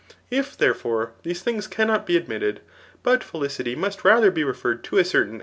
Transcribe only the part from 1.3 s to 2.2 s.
things cannot be